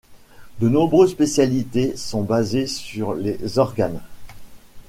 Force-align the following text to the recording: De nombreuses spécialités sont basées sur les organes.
De 0.59 0.67
nombreuses 0.67 1.11
spécialités 1.11 1.95
sont 1.95 2.23
basées 2.23 2.65
sur 2.65 3.13
les 3.13 3.59
organes. 3.59 4.01